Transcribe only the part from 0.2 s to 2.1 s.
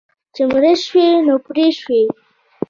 چې مړ شوې، نو پړ شوې.